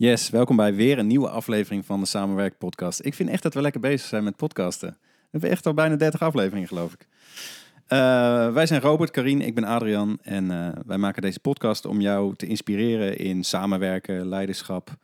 [0.00, 3.04] Yes, welkom bij weer een nieuwe aflevering van de Samenwerk Podcast.
[3.04, 4.88] Ik vind echt dat we lekker bezig zijn met podcasten.
[5.00, 7.06] We hebben echt al bijna 30 afleveringen, geloof ik.
[7.88, 12.00] Uh, wij zijn Robert, Karin, ik ben Adrian en uh, wij maken deze podcast om
[12.00, 14.96] jou te inspireren in samenwerken, leiderschap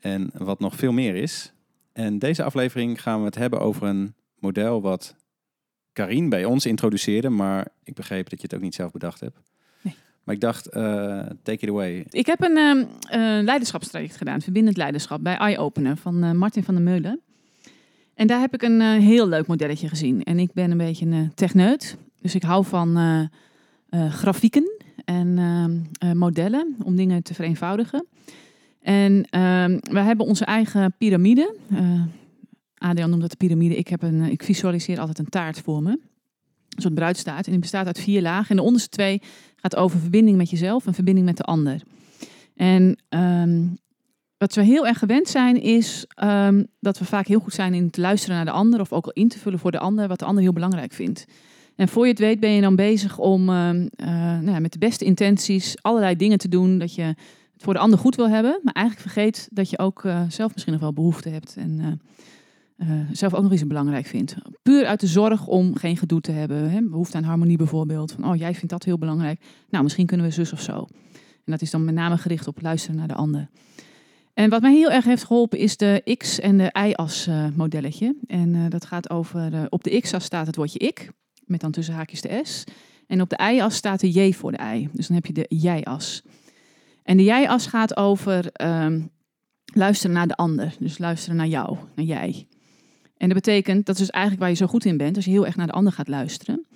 [0.00, 1.52] en wat nog veel meer is.
[1.92, 5.16] En deze aflevering gaan we het hebben over een model wat
[5.92, 9.38] Karin bij ons introduceerde, maar ik begreep dat je het ook niet zelf bedacht hebt.
[10.28, 10.82] Maar ik dacht, uh,
[11.42, 12.06] take it away.
[12.10, 12.86] Ik heb een uh,
[13.42, 17.20] leiderschapstraject gedaan, verbindend leiderschap, bij Eye-Opener van Martin van der Meulen.
[18.14, 20.22] En daar heb ik een heel leuk modelletje gezien.
[20.22, 22.98] En ik ben een beetje een techneut, dus ik hou van
[23.90, 24.70] grafieken
[25.04, 25.38] en
[26.14, 28.06] modellen om dingen te vereenvoudigen.
[28.80, 31.56] En ehm, we hebben onze eigen piramide.
[32.74, 33.76] Adrian noemt dat de piramide.
[33.76, 35.90] Ik, heb een, ik visualiseer altijd een taart voor me.
[35.90, 37.44] Een soort bruidstaart.
[37.44, 38.50] En die bestaat uit vier lagen.
[38.50, 39.22] En de onderste twee
[39.60, 41.82] gaat over verbinding met jezelf en verbinding met de ander.
[42.54, 43.66] En ehm,
[44.38, 47.84] wat we heel erg gewend zijn, is um, dat we vaak heel goed zijn in
[47.84, 48.80] het luisteren naar de ander.
[48.80, 51.24] Of ook al in te vullen voor de ander, wat de ander heel belangrijk vindt.
[51.76, 54.78] En voor je het weet ben je dan bezig om uh, nou ja, met de
[54.78, 56.78] beste intenties allerlei dingen te doen.
[56.78, 58.60] Dat je het voor de ander goed wil hebben.
[58.62, 61.56] Maar eigenlijk vergeet dat je ook uh, zelf misschien nog wel behoefte hebt.
[61.56, 62.00] En
[62.78, 64.34] uh, zelf ook nog eens belangrijk vindt.
[64.62, 66.70] Puur uit de zorg om geen gedoe te hebben.
[66.70, 66.82] Hè?
[66.82, 68.16] Behoefte aan harmonie bijvoorbeeld.
[68.22, 69.40] Oh, jij vindt dat heel belangrijk.
[69.68, 70.86] Nou, misschien kunnen we zus of zo.
[71.44, 73.48] En dat is dan met name gericht op luisteren naar de ander.
[74.34, 78.16] En wat mij heel erg heeft geholpen is de X- en de Y-as uh, modelletje.
[78.26, 81.10] En uh, dat gaat over, op de X-as staat het woordje ik,
[81.44, 82.64] met dan tussen haakjes de S.
[83.06, 84.88] En op de Y-as staat de J voor de I.
[84.92, 86.22] Dus dan heb je de jij-as.
[87.02, 89.10] En de jij-as gaat over um,
[89.64, 90.74] luisteren naar de ander.
[90.78, 92.46] Dus luisteren naar jou, naar jij.
[93.18, 95.30] En dat betekent, dat is dus eigenlijk waar je zo goed in bent, als je
[95.30, 96.66] heel erg naar de ander gaat luisteren.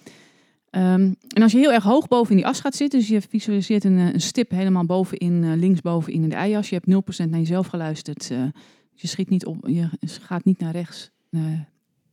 [0.70, 3.20] Um, en als je heel erg hoog boven in die as gaat zitten, dus je
[3.20, 7.38] visualiseert een, een stip helemaal bovenin, uh, linksbovenin in de ijas, je hebt 0% naar
[7.38, 8.44] jezelf geluisterd, uh,
[8.94, 11.10] je, schiet niet op, je gaat niet naar rechts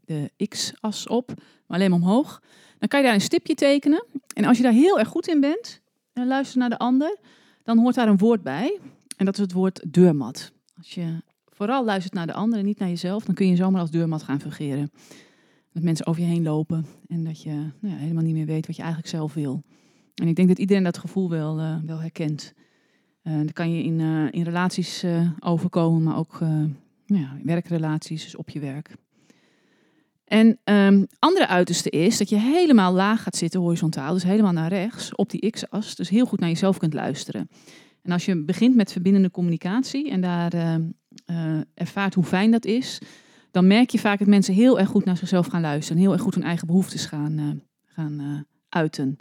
[0.10, 2.42] de x-as op, maar alleen maar omhoog.
[2.80, 4.06] Dan kan je daar een stipje tekenen.
[4.34, 5.82] En als je daar heel erg goed in bent,
[6.14, 7.18] en luistert naar de ander,
[7.64, 8.80] dan hoort daar een woord bij.
[9.18, 10.52] En dat is het woord deurmat.
[10.78, 11.22] Als je
[11.60, 14.40] vooral luistert naar de anderen, niet naar jezelf, dan kun je zomaar als deurmat gaan
[14.40, 14.92] fungeren.
[15.72, 18.68] Dat mensen over je heen lopen en dat je nou ja, helemaal niet meer weet
[18.68, 19.64] wat je eigenlijk zelf wil.
[20.16, 22.54] En ik denk dat iedereen dat gevoel wel, uh, wel herkent.
[23.24, 25.06] Uh, dat kan je in, uh, in relaties
[25.40, 26.40] overkomen, maar ook
[27.06, 28.96] nou ja, werkrelaties, dus op je werk.
[30.26, 34.70] En um, andere uiterste is dat je helemaal laag gaat zitten, horizontaal, dus helemaal naar
[34.70, 35.96] rechts, op die x-as.
[35.96, 37.50] Dus heel goed naar jezelf kunt luisteren.
[38.02, 40.76] En als je begint met verbindende communicatie en daar uh,
[41.74, 43.00] ervaart hoe fijn dat is,
[43.52, 46.02] dan merk je vaak dat mensen heel erg goed naar zichzelf gaan luisteren.
[46.02, 47.50] Heel erg goed hun eigen behoeftes gaan, uh,
[47.86, 49.16] gaan uh, uiten.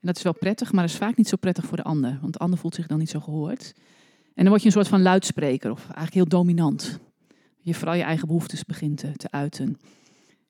[0.00, 2.18] En dat is wel prettig, maar dat is vaak niet zo prettig voor de ander.
[2.20, 3.72] Want de ander voelt zich dan niet zo gehoord.
[4.34, 6.98] En dan word je een soort van luidspreker, of eigenlijk heel dominant.
[7.60, 9.78] Je vooral je eigen behoeftes begint te, te uiten.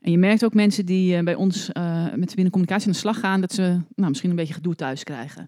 [0.00, 1.70] En je merkt ook mensen die bij ons
[2.14, 3.62] met communicatie aan de slag gaan, dat ze
[3.94, 5.46] nou, misschien een beetje gedoe thuis krijgen.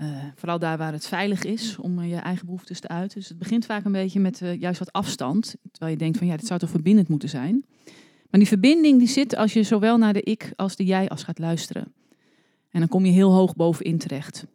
[0.00, 3.18] Uh, vooral daar waar het veilig is om uh, je eigen behoeftes te uiten.
[3.18, 5.54] Dus het begint vaak een beetje met uh, juist wat afstand.
[5.70, 7.64] Terwijl je denkt van ja, dit zou toch verbindend moeten zijn.
[8.30, 11.22] Maar die verbinding die zit als je zowel naar de ik als de jij als
[11.22, 11.92] gaat luisteren.
[12.70, 14.46] En dan kom je heel hoog bovenin terecht.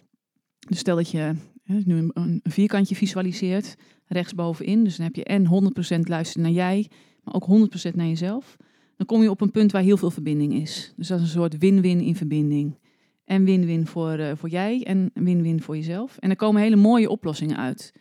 [0.67, 3.75] Dus stel dat je nu een, een, vierkantje visualiseert,
[4.05, 4.83] rechtsbovenin.
[4.83, 5.45] Dus dan heb je en
[5.97, 6.89] 100% luisteren naar jij,
[7.23, 7.47] maar ook
[7.89, 8.57] 100% naar jezelf.
[8.97, 10.93] Dan kom je op een punt waar heel veel verbinding is.
[10.95, 12.77] Dus dat is een soort win-win in verbinding.
[13.25, 16.17] En win-win voor, uh, voor jij en win-win voor jezelf.
[16.17, 17.91] En er komen hele mooie oplossingen uit.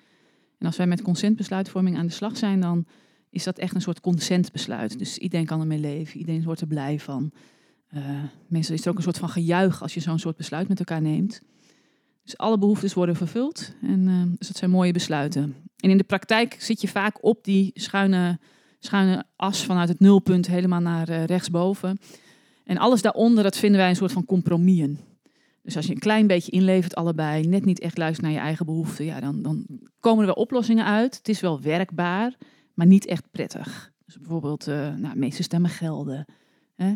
[0.58, 2.86] En als wij met consentbesluitvorming aan de slag zijn, dan
[3.30, 4.98] is dat echt een soort consentbesluit.
[4.98, 7.32] Dus iedereen kan ermee leven, iedereen wordt er blij van.
[8.50, 11.00] Uh, is er ook een soort van gejuich als je zo'n soort besluit met elkaar
[11.00, 11.42] neemt.
[12.22, 13.74] Dus alle behoeftes worden vervuld.
[13.82, 15.54] En uh, dus dat zijn mooie besluiten.
[15.76, 18.38] En in de praktijk zit je vaak op die schuine,
[18.78, 21.98] schuine as vanuit het nulpunt helemaal naar rechtsboven.
[22.64, 25.09] En alles daaronder, dat vinden wij een soort van compromissen.
[25.62, 28.66] Dus als je een klein beetje inlevert allebei, net niet echt luistert naar je eigen
[28.66, 29.66] behoeften, ja, dan, dan
[30.00, 31.16] komen er wel oplossingen uit.
[31.16, 32.36] Het is wel werkbaar,
[32.74, 33.92] maar niet echt prettig.
[34.04, 36.24] Dus bijvoorbeeld, uh, nou, meeste stemmen gelden.
[36.74, 36.88] Hè?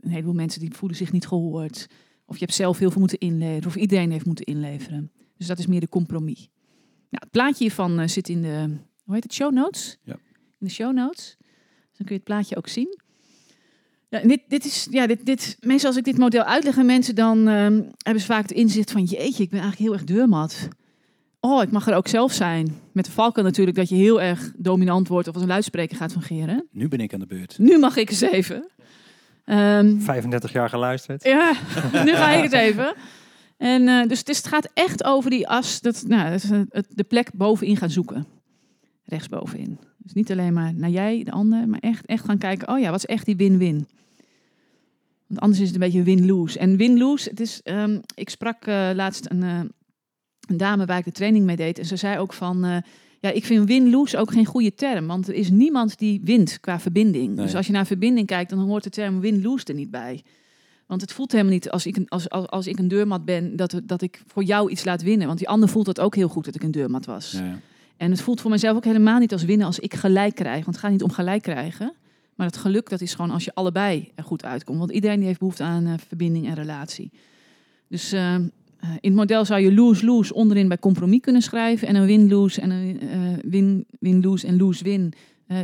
[0.00, 1.86] Een heleboel mensen die voelen zich niet gehoord.
[2.26, 5.12] Of je hebt zelf heel veel moeten inleveren, of iedereen heeft moeten inleveren.
[5.36, 6.48] Dus dat is meer de compromis.
[7.10, 9.98] Nou, het plaatje hiervan uh, zit in de, hoe heet het, show notes?
[10.02, 10.14] Ja.
[10.58, 11.36] In de show notes.
[11.38, 13.00] Dus dan kun je het plaatje ook zien.
[14.12, 17.14] Ja, dit, dit is, ja, dit, dit, meestal als ik dit model uitleg aan mensen,
[17.14, 20.68] dan um, hebben ze vaak het inzicht van, jeetje, ik ben eigenlijk heel erg deurmat.
[21.40, 22.76] Oh, ik mag er ook zelf zijn.
[22.92, 26.12] Met de valken natuurlijk dat je heel erg dominant wordt of als een luidspreker gaat
[26.12, 26.68] fungeren.
[26.70, 27.58] Nu ben ik aan de beurt.
[27.58, 28.68] Nu mag ik eens even.
[29.44, 31.24] Um, 35 jaar geluisterd.
[31.24, 31.52] Ja,
[32.04, 32.94] nu ga ik het even.
[33.56, 36.86] En uh, dus het, is, het gaat echt over die as, dat, nou, dat, het,
[36.88, 38.26] de plek bovenin gaan zoeken.
[39.04, 39.78] rechtsbovenin.
[39.98, 42.90] Dus niet alleen maar naar jij, de ander, maar echt, echt gaan kijken, oh ja,
[42.90, 43.86] wat is echt die win-win?
[45.32, 46.58] Want anders is het een beetje win-lose.
[46.58, 49.60] En win-lose, het is, ehm, ik sprak eh, laatst een, eh,
[50.48, 52.76] een dame waar ik de training mee deed en ze zei ook van, eh,
[53.20, 56.80] ja, ik vind win-lose ook geen goede term, want er is niemand die wint qua
[56.80, 57.34] verbinding.
[57.34, 57.44] Nee.
[57.44, 60.22] Dus als je naar verbinding kijkt, dan hoort de term win-lose er niet bij.
[60.86, 63.56] Want het voelt helemaal niet als ik een, als, als, als ik een deurmat ben,
[63.56, 65.26] dat, dat ik voor jou iets laat winnen.
[65.26, 67.32] Want die ander voelt het ook heel goed dat ik een deurmat was.
[67.32, 67.58] Ja, ja.
[67.96, 70.64] En het voelt voor mezelf ook helemaal niet als winnen als ik gelijk krijg.
[70.64, 71.92] Want het gaat niet om gelijk krijgen.
[72.42, 74.78] Maar het geluk, dat is gewoon als je allebei er goed uitkomt.
[74.78, 77.10] Want iedereen die heeft behoefte aan eh, verbinding en relatie.
[77.88, 78.40] Dus eh, eh,
[78.80, 81.88] in het model zou je lose-lose onderin bij compromis kunnen schrijven.
[81.88, 83.18] En een win-lose en een eh,
[83.50, 85.12] win- win-lose en lose-win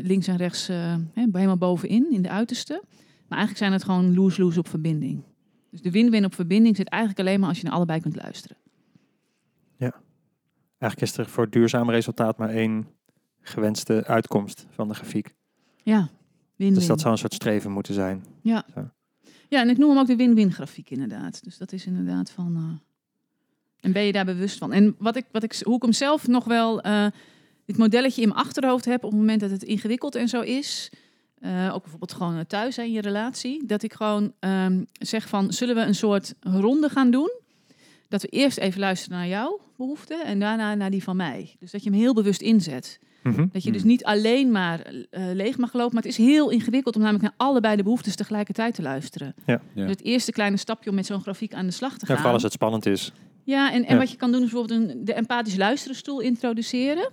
[0.02, 0.68] links en rechts
[1.14, 2.82] helemaal bovenin, in de uiterste.
[3.28, 5.22] Maar eigenlijk zijn het gewoon lose-lose op verbinding.
[5.70, 8.56] Dus de win-win op verbinding zit eigenlijk alleen maar als je naar allebei kunt luisteren.
[10.78, 12.86] Eigenlijk is er voor duurzaam resultaat maar één
[13.40, 15.34] gewenste uitkomst van de grafiek.
[15.82, 16.10] Ja,
[16.58, 16.78] win-win.
[16.78, 18.24] Dus dat zou een soort streven moeten zijn.
[19.48, 21.44] Ja, en ik noem hem ook de win-win grafiek inderdaad.
[21.44, 22.56] Dus dat is inderdaad van...
[22.56, 22.96] eh,
[23.80, 24.72] en ben je daar bewust van?
[24.72, 26.80] En wat ik, wat ik, hoe ik hem zelf nog wel...
[26.80, 27.06] eh,
[27.64, 30.90] dit modelletje in mijn achterhoofd heb op het moment dat het ingewikkeld en zo is...
[31.38, 33.66] eh, ook bijvoorbeeld gewoon eh, thuis in je relatie.
[33.66, 37.30] Dat ik gewoon ehm, zeg van, zullen we een soort ronde gaan doen?
[38.08, 41.56] Dat we eerst even luisteren naar jouw behoeften en daarna naar die van mij.
[41.58, 42.98] Dus dat je hem heel bewust inzet.
[43.22, 43.46] Mhm.
[43.52, 43.90] Dat je dus Hmm.
[43.90, 44.80] niet alleen maar
[45.10, 45.94] eh, leeg mag lopen.
[45.94, 49.34] Maar het is heel ingewikkeld om namelijk naar allebei de behoeftes tegelijkertijd te luisteren.
[49.46, 49.60] Ja.
[49.74, 49.82] Ja.
[49.82, 52.16] Dus het eerste kleine stapje om met zo'n grafiek aan de slag te Ja, gaan.
[52.16, 53.12] vooral als het spannend is.
[53.44, 54.00] Ja, en, en Ja.
[54.00, 57.10] wat je kan doen is bijvoorbeeld een, de empathisch luisteren stoel introduceren.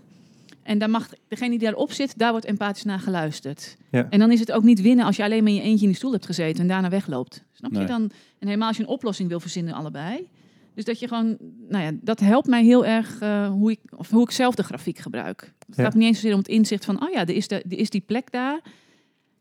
[0.64, 3.76] En daar mag degene die daarop zit, daar wordt empathisch naar geluisterd.
[3.92, 4.08] Ja.
[4.10, 5.88] En dan is het ook niet winnen als je alleen maar in je eentje in
[5.88, 7.44] die stoel hebt gezeten en daarna wegloopt.
[7.52, 7.82] Snap Nee.
[7.82, 8.02] je dan?
[8.40, 10.28] En helemaal als je een oplossing wil verzinnen, allebei.
[10.76, 11.38] Dus dat je gewoon,
[11.70, 14.64] nou ja, dat helpt mij heel erg eh, hoe, ik, of hoe ik zelf de
[14.64, 15.54] grafiek gebruik.
[15.68, 15.84] Het Ja.
[15.84, 17.90] gaat niet eens zozeer om het inzicht van, oh ja, er is, de, er is
[17.90, 18.60] die plek daar.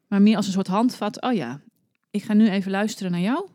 [0.09, 1.61] Maar meer als een soort handvat, oh ja,
[2.11, 3.49] ik ga nu even luisteren naar jou.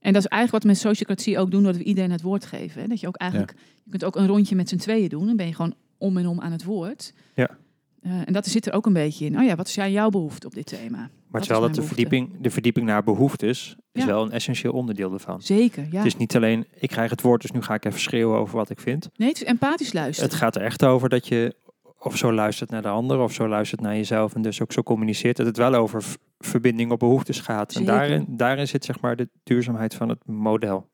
[0.00, 2.44] En dat is eigenlijk wat we met sociocratie ook doen, doordat we iedereen het woord
[2.46, 2.80] geven.
[2.82, 2.88] Hè?
[2.88, 3.54] Dat je ook eigenlijk,
[3.84, 5.26] je kunt ook een rondje met z'n tweeën doen.
[5.26, 7.12] Dan ben je gewoon om en om aan het woord.
[7.34, 7.58] Ja.
[8.06, 9.38] Eh, en dat zit er ook een beetje in.
[9.38, 11.10] Oh ja, wat is jij- jouw behoefte op dit thema?
[11.30, 14.06] Maar terwijl dat de verdieping, de verdieping naar behoeftes is Ja.
[14.08, 15.42] wel een essentieel onderdeel ervan.
[15.42, 15.96] Zeker, ja.
[15.96, 18.56] Het is niet alleen, ik krijg het woord, dus nu ga ik even schreeuwen over
[18.56, 19.08] wat ik vind.
[19.16, 20.30] Nee, het is empathisch luisteren.
[20.30, 21.56] Het gaat er echt over dat je
[21.98, 24.82] of zo luistert naar de ander, of zo luistert naar jezelf en dus ook zo
[24.82, 25.36] communiceert.
[25.36, 26.04] Dat het wel over
[26.38, 27.74] verbinding op behoeftes gaat.
[27.74, 30.88] En daarin, daarin zit zeg maar de duurzaamheid van het model.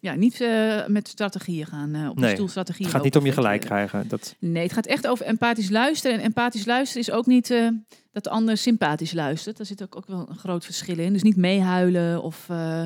[0.00, 3.16] Ja, niet eh, met strategieën gaan, eh, op de Nee, stoel strategieën Het gaat niet
[3.16, 3.86] om je gelijk vertellen.
[3.88, 4.08] krijgen.
[4.08, 6.18] Dat, Nee, het gaat echt over empathisch luisteren.
[6.18, 7.68] En empathisch luisteren is ook niet eh,
[8.12, 9.56] dat de ander sympathisch luistert.
[9.56, 11.12] Daar zit ook, ook wel een groot verschil in.
[11.12, 12.82] Dus niet meehuilen of eh,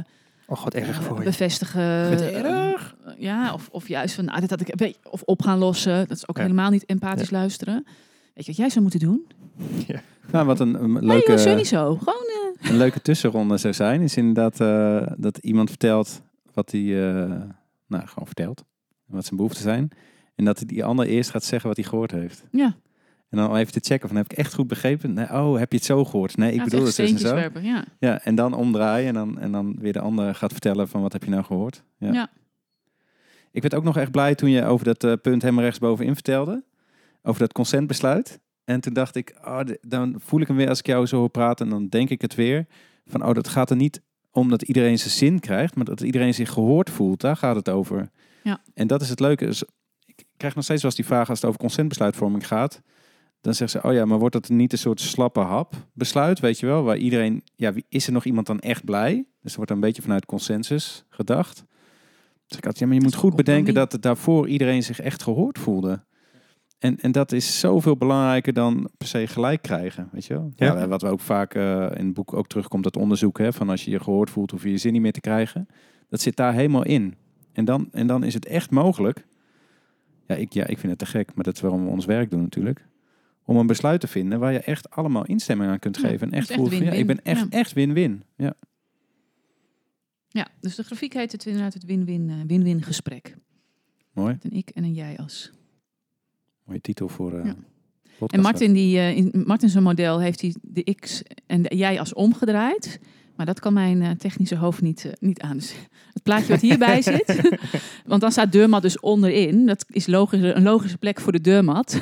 [0.46, 1.24] oh, wat erg eh, voor je.
[1.24, 2.10] bevestigen.
[2.10, 2.96] Wat Eh, erg.
[3.18, 6.08] ja, of, of juist van, nou, dit had ik, of op gaan lossen.
[6.08, 6.42] Dat is ook Ja.
[6.42, 7.74] helemaal niet empathisch luisteren.
[8.34, 9.26] Weet je wat jij zou moeten doen?
[10.32, 11.30] Nou, wat een, een Nee, leuke...
[11.32, 11.96] joh, zo niet zo.
[11.96, 16.20] Gewoon, eh, een leuke tussenronde zou zijn, is inderdaad eh, dat iemand vertelt
[16.54, 17.30] wat hij, eh,
[17.86, 18.64] nou, gewoon vertelt.
[19.06, 19.90] Wat zijn behoeften zijn.
[20.34, 22.44] En dat die ander eerst gaat zeggen wat hij gehoord heeft.
[22.50, 22.76] ja,
[23.28, 25.12] En dan even te checken van, heb ik echt goed begrepen?
[25.12, 26.36] Nee, oh, heb je het zo gehoord?
[26.36, 27.34] Nee, ik ja, het bedoel echt het dus en zo.
[27.34, 27.62] werpen.
[27.64, 27.84] Ja.
[27.98, 31.12] Ja, en dan omdraaien en dan, en dan weer de ander gaat vertellen van, wat
[31.12, 31.82] heb je nou gehoord?
[31.98, 32.12] Ja.
[32.12, 32.30] Ja.
[33.50, 36.64] Ik werd ook nog echt blij toen je over dat eh, punt helemaal rechtsbovenin vertelde.
[37.22, 38.40] Over dat consentbesluit.
[38.64, 41.28] En toen dacht ik, oh, dan voel ik hem weer als ik jou zo hoor
[41.30, 41.66] praten.
[41.66, 42.66] En dan denk ik het weer.
[43.06, 45.74] Van, oh, dat gaat er niet om dat iedereen zijn zin krijgt.
[45.74, 47.20] Maar dat iedereen zich gehoord voelt.
[47.20, 48.10] Daar gaat het over.
[48.42, 48.60] Ja.
[48.74, 49.44] En dat is het leuke.
[49.46, 49.64] Dus
[50.06, 52.80] ik krijg nog steeds wel eens die vraag als het over consentbesluitvorming gaat.
[53.40, 56.58] Dan zeggen ze, oh ja, maar wordt dat niet een soort slappe hap besluit, weet
[56.58, 56.82] je wel?
[56.82, 59.24] Waar iedereen, ja, wie, is er nog iemand dan echt blij?
[59.40, 61.64] Dus er wordt een beetje vanuit consensus gedacht.
[62.46, 65.00] Dus ik had, ja, maar je moet is goed bedenken dat het daarvoor iedereen zich
[65.00, 66.04] echt gehoord voelde.
[66.82, 70.52] En, en dat is zoveel belangrijker dan per se gelijk krijgen, weet je wel?
[70.56, 70.78] Ja.
[70.78, 70.88] Ja.
[70.88, 73.84] wat we ook vaak eh, in het boek ook terugkomt, dat onderzoek, hè, van als
[73.84, 75.68] je je gehoord voelt, hoef je je zin niet meer te krijgen.
[76.08, 77.14] Dat zit daar helemaal in.
[77.52, 79.26] En dan, en dan is het echt mogelijk.
[80.26, 82.30] Ja ik, ja, ik vind het te gek, maar dat is waarom we ons werk
[82.30, 82.86] doen natuurlijk.
[83.44, 86.30] Om een besluit te vinden waar je echt allemaal instemming aan kunt Ja, geven.
[86.30, 88.22] En echt voelt ja, ik ben echt, echt win-win.
[88.36, 88.54] Ja.
[90.28, 93.36] ja, dus de grafiek heet het inderdaad het win-win eh, win-win gesprek.
[94.12, 94.38] Mooi.
[94.42, 95.52] Een ik en een jij als.
[96.72, 97.54] Mooie titel voor Ja.
[98.18, 98.32] podcast.
[98.32, 101.98] En Martin, die, eh, in Martin zijn model heeft hij de X en de jij
[101.98, 103.00] als omgedraaid.
[103.36, 105.56] Maar dat kan mijn eh, technische hoofd niet, niet aan.
[105.56, 105.74] Dus
[106.12, 107.58] het plaatje wat hierbij zit.
[108.06, 109.66] Want dan staat deurmat dus onderin.
[109.66, 112.00] Dat is logisch, een logische plek voor de deurmat.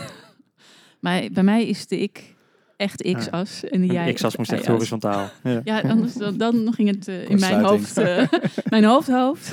[1.00, 2.35] maar bij mij is de ik
[2.77, 3.65] echt X-as.
[3.65, 5.31] En de jij x-as moest echt horizontaal.
[5.43, 5.61] Ja.
[5.65, 7.95] Ja, anders, dan, dan ging het in mijn hoofd.
[8.69, 9.53] mijn hoofd, hoofd.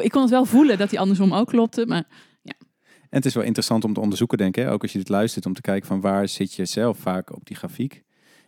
[0.00, 1.86] ik kon het wel voelen dat hij andersom ook klopte.
[1.86, 2.04] Maar
[3.10, 4.68] En het is wel interessant om te onderzoeken, denk ik.
[4.68, 7.46] Ook als je dit luistert, om te kijken van waar zit je zelf vaak op
[7.46, 8.02] die grafiek.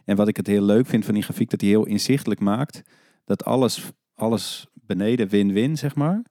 [0.05, 2.83] En wat ik het heel leuk vind van die grafiek, dat die heel inzichtelijk maakt.
[3.25, 6.23] Dat alles, alles beneden win-win, zeg maar.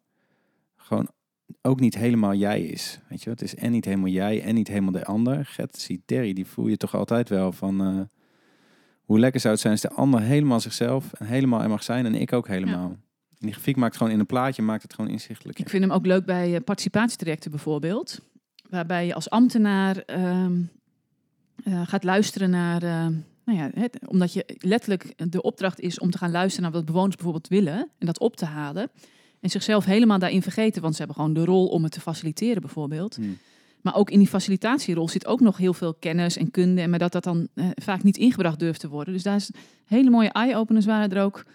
[0.75, 1.09] Gewoon
[1.61, 2.99] ook niet helemaal jij is.
[3.09, 5.45] Weet je, het is en niet helemaal jij en niet helemaal de ander.
[5.45, 7.81] Get, Terry, die voel je toch altijd wel van...
[7.81, 8.01] eh,
[9.09, 12.05] hoe lekker zou het zijn als de ander helemaal zichzelf en helemaal er mag zijn
[12.05, 12.97] en ik ook helemaal.
[13.39, 15.59] En die grafiek maakt gewoon in een plaatje, maakt het gewoon inzichtelijk.
[15.59, 18.19] Ik vind hem ook leuk bij eh, participatietrajecten bijvoorbeeld.
[18.69, 20.61] Waarbij je als ambtenaar ehm,
[21.63, 22.83] eh, gaat luisteren naar...
[22.83, 23.07] eh,
[23.45, 26.85] nou ja, het, omdat je letterlijk de opdracht is om te gaan luisteren naar wat
[26.85, 27.89] bewoners bijvoorbeeld willen.
[27.97, 28.89] En dat op te halen.
[29.39, 30.81] En zichzelf helemaal daarin vergeten.
[30.81, 33.15] Want ze hebben gewoon de rol om het te faciliteren bijvoorbeeld.
[33.15, 33.37] Hmm.
[33.81, 36.81] Maar ook in die facilitatierol zit ook nog heel veel kennis en kunde.
[36.81, 39.13] En maar dat dat dan eh, vaak niet ingebracht durft te worden.
[39.13, 39.51] Dus daar is
[39.85, 41.45] hele mooie eye-openers waren er ook.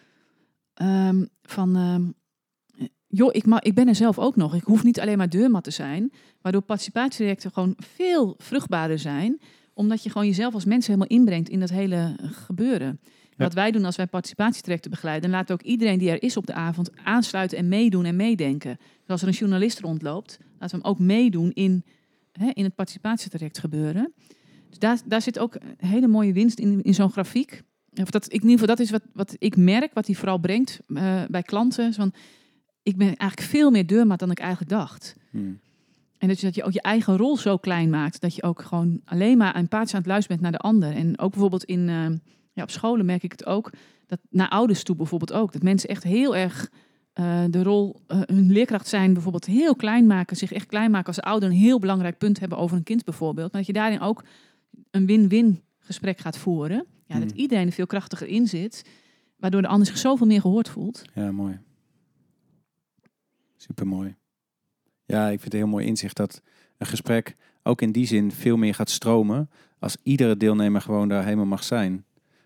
[0.74, 2.10] Ehm, van, ehm,
[3.06, 4.54] joh, ik, ma ik ben er zelf ook nog.
[4.54, 6.12] Ik hoef niet alleen maar deurmat te zijn.
[6.40, 9.40] Waardoor participatietrajecten gewoon veel vruchtbaarder zijn.
[9.74, 13.00] Omdat je gewoon jezelf als mens helemaal inbrengt in dat hele gebeuren.
[13.36, 13.44] Ja.
[13.44, 16.52] Wat wij doen als wij participatietrajecten begeleiden, laten ook iedereen die er is op de
[16.52, 18.76] avond aansluiten en meedoen en meedenken.
[18.76, 21.84] Dus als er een journalist rondloopt, laten we hem ook meedoen in,
[22.32, 24.12] hè, in het participatietraject gebeuren.
[24.68, 27.62] Dus daar, daar zit ook een hele mooie winst in, in zo'n grafiek.
[28.02, 30.38] Of dat, ik, in ieder geval, dat is wat, wat ik merk, wat hij vooral
[30.38, 31.88] brengt eh, bij klanten.
[31.88, 32.12] Is Van,
[32.82, 35.16] ik ben eigenlijk veel meer deurmaat dan ik eigenlijk dacht.
[35.30, 35.60] Hmm.
[36.18, 38.20] En dat je, dat je ook je eigen rol zo klein maakt.
[38.20, 40.92] Dat je ook gewoon alleen maar een paardje aan het luisteren bent naar de ander.
[40.92, 42.06] En ook bijvoorbeeld in, eh,
[42.52, 43.72] ja, op scholen merk ik het ook.
[44.06, 45.52] Dat naar ouders toe bijvoorbeeld ook.
[45.52, 46.70] Dat mensen echt heel erg
[47.12, 50.36] eh, de rol, hun leerkracht zijn bijvoorbeeld heel klein maken.
[50.36, 53.52] Zich echt klein maken als ouder een heel belangrijk punt hebben over een kind bijvoorbeeld.
[53.52, 54.24] Maar dat je daarin ook
[54.90, 56.86] een win-win gesprek gaat voeren.
[57.06, 57.38] Ja, dat Hmm.
[57.40, 58.84] iedereen er veel krachtiger in zit.
[59.36, 61.02] Waardoor de ander zich zoveel meer gehoord voelt.
[61.14, 61.58] Ja, mooi.
[63.56, 64.14] Super mooi.
[65.04, 66.42] Ja, ik vind het een heel mooi inzicht dat
[66.78, 71.24] een gesprek ook in die zin veel meer gaat stromen als iedere deelnemer gewoon daar
[71.24, 72.04] helemaal mag zijn.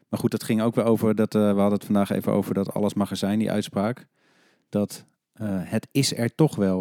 [0.08, 2.54] Maar goed, dat ging ook weer over dat eh, we hadden het vandaag even over
[2.54, 4.06] dat alles mag er zijn, die uitspraak.
[4.68, 6.80] Dat eh, het is er toch wel.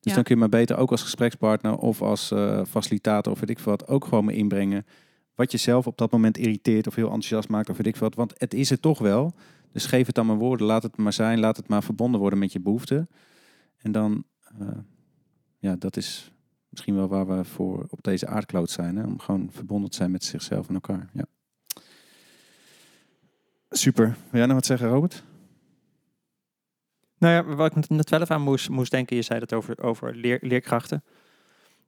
[0.00, 0.14] Dus Ja.
[0.14, 3.58] dan kun je maar beter ook als gesprekspartner of als eh, facilitator of weet ik
[3.58, 4.86] veel wat ook gewoon mee inbrengen.
[5.34, 8.14] Wat je zelf op dat moment irriteert of heel enthousiast maakt of weet ik wat.
[8.14, 9.34] Want het is er toch wel.
[9.72, 10.66] Dus geef het dan maar woorden.
[10.66, 11.40] Laat het maar zijn.
[11.40, 13.08] Laat het maar verbonden worden met je behoeften.
[13.76, 14.24] En dan,
[14.58, 14.68] eh,
[15.58, 16.32] ja, dat is
[16.68, 18.96] misschien wel waar we voor op deze aardkloot zijn.
[18.96, 19.04] Hè?
[19.04, 21.10] Om gewoon verbonden te zijn met zichzelf en elkaar.
[21.12, 21.24] Ja.
[23.70, 24.06] Super.
[24.06, 25.24] Wil jij nog wat zeggen, Robert?
[27.18, 30.16] Nou ja, wat ik net wel even aan moest, denken, je zei het over, over
[30.16, 31.04] leer, leerkrachten.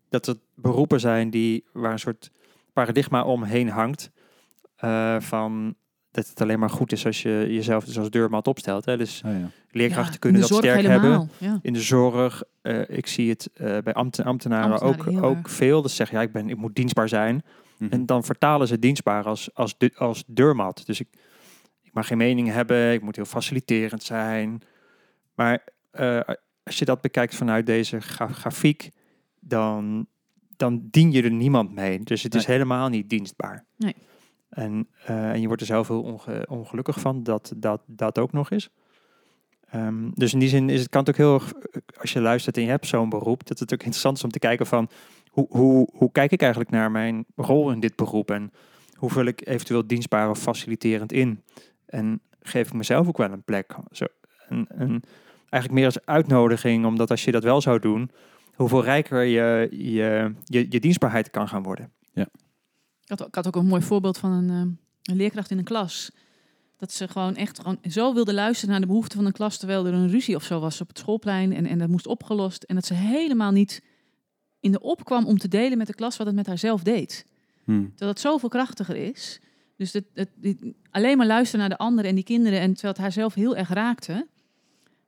[0.09, 2.31] Dat het beroepen zijn die, waar een soort
[2.75, 4.11] paradigma omheen hangt.
[4.77, 5.75] eh, van
[6.11, 8.85] dat het alleen maar goed is als je jezelf dus als deurmat opstelt.
[8.85, 8.97] Hè.
[8.97, 9.51] Dus Oh, ja.
[9.71, 11.31] leerkrachten Ja, kunnen dat sterk hebben.
[11.39, 11.59] Ja.
[11.63, 15.51] In de zorg, eh, ik zie het eh, bij ambten- ambtenaren, ook, ook erg.
[15.51, 15.83] veel.
[15.83, 17.43] Dat ze zeggen, ja, ik, ben, ik moet dienstbaar zijn.
[17.79, 17.93] Mhm.
[17.93, 20.83] En dan vertalen ze dienstbaar als, als, de, als deurmat.
[20.87, 21.09] Dus ik,
[21.83, 24.63] ik mag geen mening hebben, ik moet heel faciliterend zijn.
[25.35, 26.21] Maar eh,
[26.65, 28.91] als je dat bekijkt vanuit deze gra- grafiek,
[29.41, 30.07] dan,
[30.57, 31.99] dan dien je er niemand mee.
[32.01, 33.65] Dus het is helemaal niet dienstbaar.
[33.77, 33.95] Nee.
[34.49, 38.33] En, eh, en je wordt er zelf heel onge- ongelukkig van dat dat, dat ook
[38.33, 38.71] nog is.
[39.71, 42.21] Ehm, dus in die zin is het, kan het ook heel erg, eh, als je
[42.21, 44.89] luistert en je hebt zo'n beroep, dat het ook interessant is om te kijken van
[45.29, 48.53] hoe, hoe, hoe kijk ik eigenlijk naar mijn rol in dit beroep en
[48.95, 51.43] hoe vul ik eventueel dienstbaar of faciliterend in?
[51.87, 53.77] En geef ik mezelf ook wel een plek?
[53.91, 54.05] Zo,
[54.49, 55.03] en, en
[55.49, 58.11] eigenlijk meer als uitnodiging, omdat als je dat wel zou doen,
[58.55, 61.93] hoeveel rijker je, je, je, je dienstbaarheid kan gaan worden.
[63.07, 64.57] Ik had, ik had ook een mooi voorbeeld van een, eh,
[65.03, 66.11] een leerkracht in een klas.
[66.77, 69.57] Dat ze gewoon echt gewoon zo wilde luisteren naar de behoeften van een klas...
[69.59, 72.63] terwijl er een ruzie of zo was op het schoolplein en, en dat moest opgelost.
[72.63, 73.83] En dat ze helemaal niet
[74.61, 77.27] in de opkwam om te delen met de klas wat het met haarzelf deed.
[77.65, 77.89] Hmm.
[77.89, 79.41] Terwijl het zoveel krachtiger is.
[79.77, 82.61] Dus het, het, die- alleen maar luisteren naar de anderen en die kinderen...
[82.61, 84.27] en terwijl het haar zelf heel erg raakte...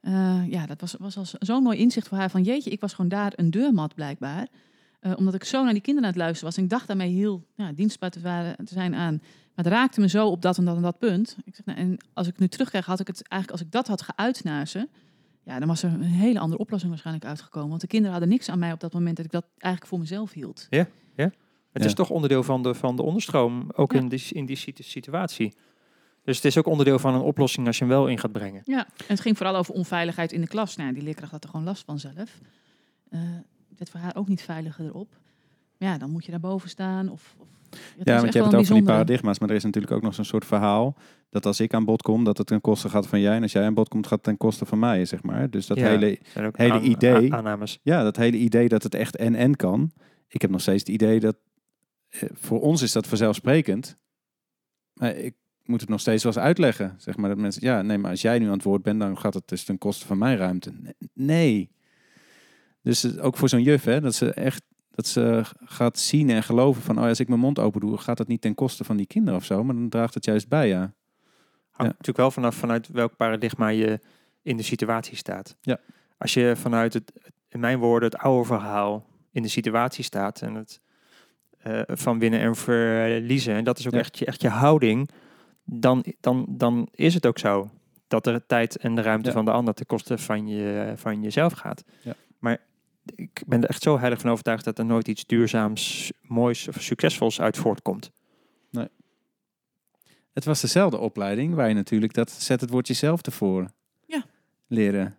[0.07, 2.43] Eh, ja, dat was, was als zo'n mooi inzicht voor haar van...
[2.43, 4.47] jeetje, ik was gewoon daar een deurmat blijkbaar...
[5.01, 6.57] Eh, omdat ik zo naar die kinderen aan het luisteren was.
[6.59, 9.15] En ik dacht daarmee heel ja, dienstbaar te, waren, te zijn aan.
[9.55, 11.37] Maar het raakte me zo op dat en dat en dat punt.
[11.45, 13.87] Ik zeg, nou, en als ik nu terugkrijg, had ik het eigenlijk, als ik dat
[13.87, 14.89] had geuit naar ze.
[15.45, 17.69] Ja, dan was er een hele andere oplossing waarschijnlijk uitgekomen.
[17.69, 19.99] Want de kinderen hadden niks aan mij op dat moment dat ik dat eigenlijk voor
[20.01, 20.67] mezelf hield.
[20.71, 20.91] Het
[21.73, 21.85] Ja.
[21.85, 23.99] is toch onderdeel van de, van de onderstroom, ook Ja.
[23.99, 25.55] in, die, in die situ- situatie.
[26.27, 28.63] Dus het is ook onderdeel van een oplossing als je hem wel in gaat brengen.
[28.65, 30.77] Ja, en het ging vooral over onveiligheid in de klas.
[30.77, 32.41] Nou, die leerkracht had er gewoon last van zelf.
[33.11, 33.21] Eh
[33.69, 35.09] het werd voor haar ook niet veiliger erop.
[35.79, 37.09] Maar ja, dan moet je daarboven staan.
[37.09, 37.47] Of, of
[38.05, 40.25] Ja, want je hebt het over die paradigma's, maar er is natuurlijk ook nog zo'n
[40.25, 40.97] soort verhaal
[41.31, 43.37] dat als ik aan bod kom, dat het ten koste gaat van jij.
[43.37, 45.51] En als jij aan bod komt, gaat het ten koste van mij, zeg maar.
[45.51, 45.87] Dus dat Ja.
[45.87, 46.19] hele,
[46.53, 47.79] hele aan- idee- a- aannames.
[47.83, 49.93] ja, dat hele idee dat het echt en-en kan.
[50.29, 51.37] Ik heb nog steeds het idee dat,
[52.09, 53.97] eh, voor ons is dat vanzelfsprekend.
[54.95, 55.35] Maar ik
[55.67, 56.95] moet het nog steeds wel eens uitleggen.
[56.99, 59.19] Zeg maar dat mensen, ja, nee, maar als jij nu aan het woord bent, dan
[59.19, 60.73] gaat het dus ten koste van mijn ruimte.
[61.15, 61.71] Nee.
[62.83, 66.83] Dus ook voor zo'n juf, hè, dat ze echt dat ze gaat zien en geloven
[66.83, 69.07] van, oh, als ik mijn mond open doe, gaat dat niet ten koste van die
[69.07, 70.79] kinderen of zo, maar dan draagt het juist bij, ja.
[70.79, 70.95] Hangt
[71.77, 71.85] Ja.
[71.85, 74.01] natuurlijk wel vanaf vanuit welk paradigma je
[74.43, 75.57] in de situatie staat.
[75.61, 75.79] Ja.
[76.19, 77.13] Als je vanuit het,
[77.49, 80.81] in mijn woorden, het oude verhaal in de situatie staat en het
[81.59, 83.99] eh, van winnen en verliezen, en dat is ook Ja.
[83.99, 85.09] echt, je, echt je houding,
[85.67, 87.71] dan, dan, dan is het ook zo
[88.09, 89.35] dat de tijd en de ruimte Ja.
[89.35, 91.85] van de ander ten koste van, je, van jezelf gaat.
[92.03, 92.15] Ja.
[92.39, 92.59] Maar
[93.15, 96.83] ik ben er echt zo heilig van overtuigd dat er nooit iets duurzaams, moois of
[96.83, 98.11] succesvols uit voortkomt.
[100.33, 103.73] Het was dezelfde opleiding waar je natuurlijk dat zet het woordje zelf tevoren
[104.07, 104.25] Ja.
[104.67, 105.17] leren.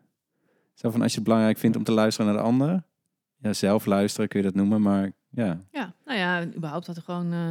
[0.73, 2.83] Zo van als je het belangrijk vindt om te luisteren naar de ander.
[3.37, 5.61] Ja, zelf luisteren kun je dat noemen, maar ja.
[5.71, 7.33] Ja, nou ja, überhaupt dat er gewoon...
[7.33, 7.49] eh,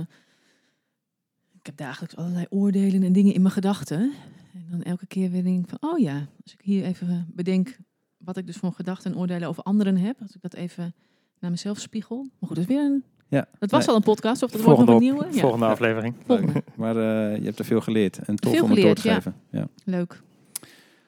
[1.66, 4.12] ik heb dagelijks allerlei oordelen en dingen in mijn gedachten.
[4.54, 7.76] En dan elke keer weer denk ik van, oh ja, als ik hier even bedenk
[8.16, 10.94] wat ik dus voor gedachten en oordelen over anderen heb, als ik dat even
[11.40, 12.16] naar mezelf spiegel.
[12.16, 13.04] Maar goed, dat is weer een...
[13.28, 13.48] Ja.
[13.58, 13.88] Dat was Nee.
[13.88, 15.34] al een podcast, of dat wordt nog Volgende, een op- nieuwe?
[15.36, 15.40] Ja.
[15.40, 16.14] volgende aflevering.
[16.26, 16.62] Volgende.
[16.76, 19.34] Maar eh, je hebt er veel geleerd en tof Veel om het door te geven.
[19.50, 19.68] Ja.
[19.84, 20.22] Leuk.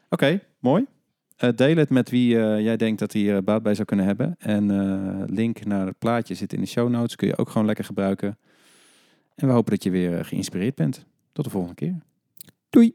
[0.08, 0.86] Oké, mooi.
[1.36, 4.06] Eh, deel het met wie eh, jij denkt dat hij er baat bij zou kunnen
[4.06, 4.34] hebben.
[4.38, 7.16] En eh, link naar het plaatje zit in de show notes.
[7.16, 8.38] Kun je ook gewoon lekker gebruiken.
[9.38, 11.06] En we hopen dat je weer eh, geïnspireerd bent.
[11.32, 11.98] Tot de volgende keer.
[12.70, 12.94] Doei!